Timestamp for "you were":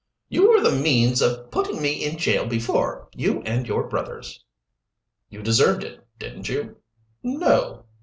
0.29-0.61